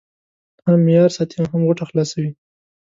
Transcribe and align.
هم 0.65 0.75
معیار 0.85 1.09
ساتي 1.17 1.35
او 1.39 1.47
هم 1.51 1.61
غوټه 1.67 1.83
خلاصوي. 1.89 2.31